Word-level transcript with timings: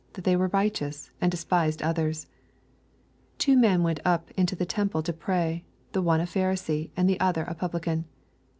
hat 0.15 0.23
they 0.23 0.35
were 0.35 0.47
righteous, 0.47 1.11
and 1.21 1.29
de 1.29 1.37
spised 1.37 1.83
others. 1.85 2.25
10 2.25 2.31
Two 3.37 3.55
men 3.55 3.83
went 3.83 3.99
up 4.03 4.31
into 4.31 4.55
the 4.55 4.65
tem 4.65 4.89
ple 4.89 5.03
to 5.03 5.13
pray: 5.13 5.63
the 5.91 6.01
one 6.01 6.19
a 6.19 6.25
Pharisee, 6.25 6.89
and 6.97 7.07
the 7.07 7.19
other 7.19 7.43
a 7.43 7.53
publican. 7.53 8.05